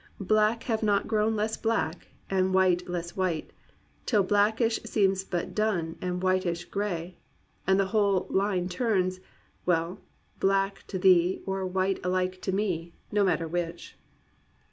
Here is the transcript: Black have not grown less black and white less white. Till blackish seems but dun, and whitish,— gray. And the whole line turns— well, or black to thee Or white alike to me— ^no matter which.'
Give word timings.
Black 0.23 0.63
have 0.63 0.81
not 0.81 1.07
grown 1.07 1.35
less 1.35 1.55
black 1.57 2.07
and 2.27 2.55
white 2.55 2.89
less 2.89 3.15
white. 3.15 3.53
Till 4.07 4.23
blackish 4.23 4.81
seems 4.83 5.23
but 5.23 5.53
dun, 5.53 5.95
and 6.01 6.23
whitish,— 6.23 6.65
gray. 6.71 7.19
And 7.67 7.79
the 7.79 7.85
whole 7.93 8.25
line 8.31 8.67
turns— 8.67 9.19
well, 9.67 9.91
or 9.91 9.97
black 10.39 10.87
to 10.87 10.97
thee 10.97 11.43
Or 11.45 11.67
white 11.67 11.99
alike 12.03 12.41
to 12.41 12.51
me— 12.51 12.93
^no 13.13 13.23
matter 13.23 13.47
which.' 13.47 13.95